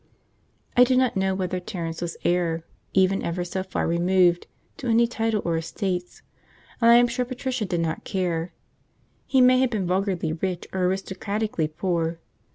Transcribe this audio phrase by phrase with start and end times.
[0.75, 5.05] I do not know whether Terence was heir, even ever so far removed, to any
[5.05, 6.23] title or estates,
[6.81, 8.51] and I am sure Patricia did not care:
[9.27, 12.17] he may have been vulgarly rich or aristocratically poor.